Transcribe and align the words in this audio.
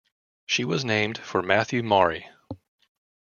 She 0.47 0.65
was 0.65 0.83
named 0.83 1.19
for 1.19 1.43
Matthew 1.43 1.83
Maury. 1.83 2.27